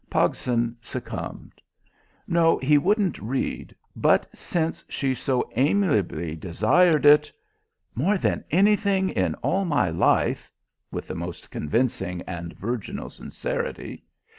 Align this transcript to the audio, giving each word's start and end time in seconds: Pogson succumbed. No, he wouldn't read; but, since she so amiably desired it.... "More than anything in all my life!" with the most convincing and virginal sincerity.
Pogson 0.09 0.75
succumbed. 0.81 1.61
No, 2.27 2.57
he 2.57 2.79
wouldn't 2.79 3.19
read; 3.19 3.75
but, 3.95 4.25
since 4.35 4.83
she 4.89 5.13
so 5.13 5.47
amiably 5.55 6.35
desired 6.35 7.05
it.... 7.05 7.31
"More 7.93 8.17
than 8.17 8.43
anything 8.49 9.09
in 9.09 9.35
all 9.43 9.63
my 9.63 9.91
life!" 9.91 10.51
with 10.91 11.07
the 11.07 11.13
most 11.13 11.51
convincing 11.51 12.23
and 12.23 12.51
virginal 12.53 13.11
sincerity. 13.11 14.03